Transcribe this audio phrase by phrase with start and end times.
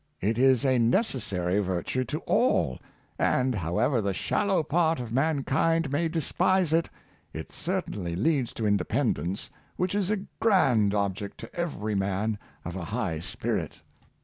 [0.19, 2.79] It is a necessary virtue to all;
[3.19, 6.89] and however the shallow part of mankind may despise it,
[7.33, 12.75] it certain ly leads to independence, which is a grand object to ^very man of
[12.75, 13.81] a high spirit."